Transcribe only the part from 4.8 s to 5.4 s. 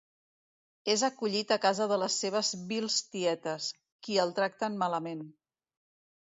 malament.